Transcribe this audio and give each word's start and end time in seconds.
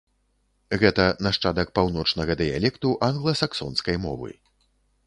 Гэта 0.83 1.05
нашчадак 1.27 1.67
паўночнага 1.81 2.37
дыялекту 2.41 2.95
англа-саксонскай 3.11 4.03
мовы. 4.09 4.31